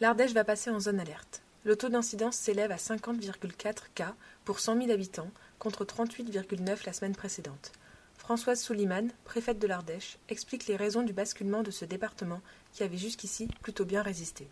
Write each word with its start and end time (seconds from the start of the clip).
L'Ardèche 0.00 0.32
va 0.32 0.44
passer 0.44 0.70
en 0.70 0.80
zone 0.80 0.98
alerte. 0.98 1.42
Le 1.64 1.76
taux 1.76 1.90
d'incidence 1.90 2.36
s'élève 2.36 2.72
à 2.72 2.76
50,4 2.76 3.74
cas 3.94 4.14
pour 4.46 4.58
100 4.58 4.78
000 4.78 4.90
habitants 4.90 5.28
contre 5.58 5.84
38,9 5.84 6.86
la 6.86 6.92
semaine 6.94 7.14
précédente. 7.14 7.72
Françoise 8.16 8.62
Souliman, 8.62 9.10
préfète 9.24 9.58
de 9.58 9.66
l'Ardèche, 9.66 10.16
explique 10.30 10.68
les 10.68 10.76
raisons 10.76 11.02
du 11.02 11.12
basculement 11.12 11.62
de 11.62 11.70
ce 11.70 11.84
département 11.84 12.40
qui 12.72 12.82
avait 12.82 12.96
jusqu'ici 12.96 13.48
plutôt 13.60 13.84
bien 13.84 14.00
résisté. 14.00 14.48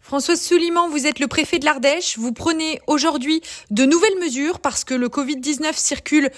Françoise 0.00 0.42
Souliman, 0.42 0.90
vous 0.90 1.06
êtes 1.06 1.18
le 1.18 1.26
préfet 1.26 1.58
de 1.58 1.64
l'Ardèche. 1.64 2.18
Vous 2.18 2.32
prenez 2.32 2.82
aujourd'hui 2.86 3.40
de 3.70 3.86
nouvelles 3.86 4.18
mesures 4.20 4.60
parce 4.60 4.84
que 4.84 4.92
le 4.92 5.08
Covid-19 5.08 5.72
circule 5.78 6.30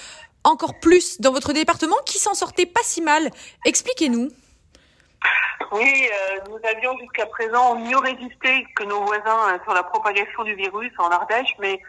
encore 0.44 0.78
plus 0.78 1.20
dans 1.20 1.32
votre 1.32 1.52
département 1.52 1.96
qui 2.06 2.18
s'en 2.18 2.34
sortait 2.34 2.66
pas 2.66 2.82
si 2.84 3.00
mal. 3.02 3.28
Expliquez-nous. 3.64 4.30
Oui, 5.72 6.08
euh, 6.12 6.38
nous 6.48 6.58
avions 6.68 6.96
jusqu'à 6.98 7.26
présent 7.26 7.74
mieux 7.74 7.98
résisté 7.98 8.66
que 8.76 8.84
nos 8.84 9.02
voisins 9.04 9.48
euh, 9.48 9.58
sur 9.64 9.74
la 9.74 9.82
propagation 9.82 10.44
du 10.44 10.54
virus 10.54 10.92
en 10.98 11.10
Ardèche, 11.10 11.54
mais 11.58 11.80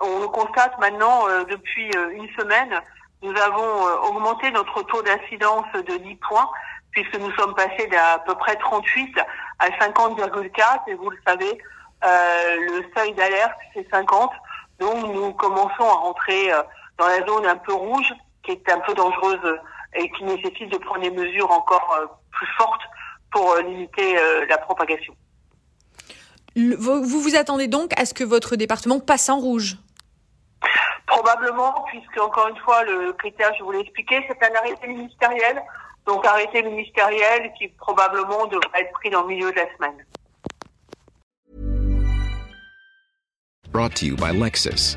on 0.00 0.20
le 0.20 0.28
constate 0.28 0.78
maintenant 0.78 1.28
euh, 1.28 1.44
depuis 1.44 1.90
une 2.12 2.28
semaine, 2.38 2.80
nous 3.22 3.36
avons 3.36 4.08
augmenté 4.08 4.50
notre 4.52 4.82
taux 4.84 5.02
d'incidence 5.02 5.66
de 5.74 5.96
10 5.98 6.16
points, 6.16 6.48
puisque 6.92 7.18
nous 7.18 7.30
sommes 7.32 7.54
passés 7.54 7.86
d'à 7.88 8.18
peu 8.26 8.34
près 8.36 8.56
38 8.56 9.18
à 9.58 9.68
50,4, 9.68 10.80
et 10.86 10.94
vous 10.94 11.10
le 11.10 11.18
savez, 11.26 11.58
le 12.02 12.82
seuil 12.96 13.12
d'alerte 13.14 13.58
c'est 13.74 13.88
50, 13.90 14.30
donc 14.78 15.14
nous 15.14 15.32
commençons 15.32 15.84
à 15.84 15.94
rentrer 15.94 16.50
dans 16.98 17.06
la 17.08 17.26
zone 17.26 17.46
un 17.46 17.56
peu 17.56 17.72
rouge, 17.72 18.12
qui 18.42 18.52
est 18.52 18.70
un 18.70 18.80
peu 18.80 18.94
dangereuse 18.94 19.58
et 19.94 20.10
qui 20.10 20.24
nécessite 20.24 20.70
de 20.70 20.78
prendre 20.78 21.00
des 21.00 21.10
mesures 21.10 21.50
encore 21.50 21.98
plus 22.32 22.48
fortes 22.58 22.82
pour 23.36 23.52
euh, 23.52 23.60
limiter 23.60 24.16
euh, 24.16 24.46
la 24.48 24.56
propagation. 24.56 25.14
Vous 26.56 27.04
vous 27.04 27.36
attendez 27.36 27.68
donc 27.68 27.92
à 28.00 28.06
ce 28.06 28.14
que 28.14 28.24
votre 28.24 28.56
département 28.56 28.98
passe 28.98 29.28
en 29.28 29.38
rouge? 29.38 29.76
Probablement, 31.06 31.84
puisque 31.88 32.18
encore 32.18 32.48
une 32.48 32.56
fois, 32.56 32.82
le 32.84 33.12
critère, 33.12 33.52
je 33.58 33.62
vous 33.62 33.72
l'ai 33.72 33.80
expliqué, 33.80 34.24
c'est 34.26 34.42
un 34.42 34.54
arrêté 34.54 34.86
ministériel. 34.86 35.62
Donc 36.06 36.24
arrêté 36.24 36.62
ministériel 36.62 37.52
qui 37.58 37.68
probablement 37.68 38.46
devrait 38.46 38.80
être 38.80 38.92
pris 38.92 39.10
dans 39.10 39.20
le 39.22 39.28
milieu 39.28 39.50
de 39.50 39.56
la 39.56 39.66
semaine. 39.76 40.06
Brought 43.70 43.94
to 43.96 44.06
you 44.06 44.16
by 44.16 44.32
Lexus. 44.32 44.96